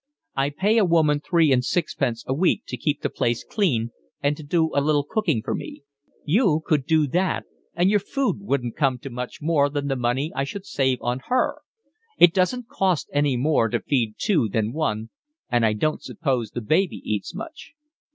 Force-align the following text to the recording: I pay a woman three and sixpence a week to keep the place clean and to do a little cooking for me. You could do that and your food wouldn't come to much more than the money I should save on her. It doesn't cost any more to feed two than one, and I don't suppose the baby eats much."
I 0.35 0.49
pay 0.49 0.79
a 0.79 0.83
woman 0.83 1.19
three 1.19 1.51
and 1.51 1.63
sixpence 1.63 2.23
a 2.25 2.33
week 2.33 2.63
to 2.69 2.75
keep 2.75 3.03
the 3.03 3.09
place 3.11 3.43
clean 3.43 3.91
and 4.19 4.35
to 4.35 4.41
do 4.41 4.71
a 4.73 4.81
little 4.81 5.03
cooking 5.07 5.43
for 5.45 5.53
me. 5.53 5.83
You 6.25 6.63
could 6.65 6.87
do 6.87 7.05
that 7.09 7.43
and 7.75 7.91
your 7.91 7.99
food 7.99 8.37
wouldn't 8.41 8.75
come 8.75 8.97
to 8.97 9.11
much 9.11 9.43
more 9.43 9.69
than 9.69 9.89
the 9.89 9.95
money 9.95 10.31
I 10.35 10.43
should 10.43 10.65
save 10.65 10.97
on 11.01 11.19
her. 11.27 11.57
It 12.17 12.33
doesn't 12.33 12.67
cost 12.67 13.11
any 13.13 13.37
more 13.37 13.69
to 13.69 13.79
feed 13.79 14.15
two 14.17 14.49
than 14.49 14.73
one, 14.73 15.11
and 15.51 15.63
I 15.63 15.73
don't 15.73 16.01
suppose 16.01 16.49
the 16.49 16.61
baby 16.61 17.03
eats 17.05 17.35
much." 17.35 17.73